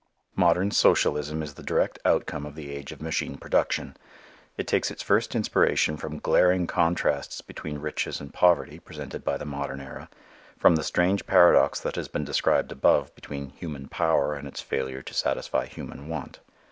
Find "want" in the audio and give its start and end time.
16.07-16.39